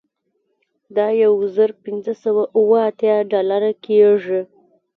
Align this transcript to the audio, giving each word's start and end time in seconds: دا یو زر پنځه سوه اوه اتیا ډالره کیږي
دا 0.95 1.07
یو 1.23 1.33
زر 1.55 1.69
پنځه 1.83 2.13
سوه 2.23 2.43
اوه 2.57 2.79
اتیا 2.89 3.15
ډالره 3.31 3.71
کیږي 3.85 4.41